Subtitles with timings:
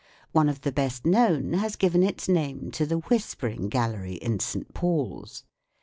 [0.31, 4.39] One of th< best known has given its name to the Whisper ing Gallery in
[4.39, 4.73] St.
[4.73, 5.43] Paul's.